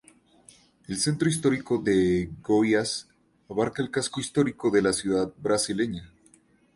[0.87, 3.07] El Centro histórico de Goiás
[3.47, 6.11] abarca el casco histórico de la ciudad brasileña.